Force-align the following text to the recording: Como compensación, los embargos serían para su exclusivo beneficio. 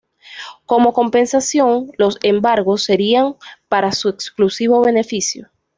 Como 0.65 0.93
compensación, 0.93 1.91
los 1.95 2.17
embargos 2.23 2.83
serían 2.85 3.35
para 3.69 3.91
su 3.91 4.09
exclusivo 4.09 4.83
beneficio. 4.83 5.51